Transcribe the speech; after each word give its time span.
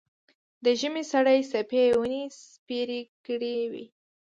د 0.63 0.65
ژمي 0.79 1.03
سړې 1.11 1.37
څپې 1.51 1.83
یې 1.87 1.93
ونې 1.99 2.23
سپېرې 2.51 3.01
کړې 3.25 3.55
وې. 3.71 3.85